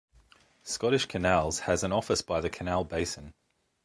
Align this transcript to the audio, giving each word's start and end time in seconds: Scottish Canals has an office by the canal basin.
Scottish 0.63 1.05
Canals 1.07 1.59
has 1.67 1.83
an 1.83 1.91
office 1.91 2.23
by 2.23 2.41
the 2.41 2.49
canal 2.49 2.83
basin. 2.83 3.35